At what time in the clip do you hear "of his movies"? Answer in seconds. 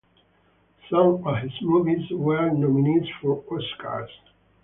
1.27-2.09